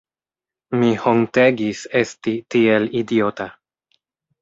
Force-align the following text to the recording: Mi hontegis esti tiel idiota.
Mi 0.79 0.89
hontegis 1.03 1.83
esti 2.01 2.35
tiel 2.57 2.91
idiota. 3.05 3.51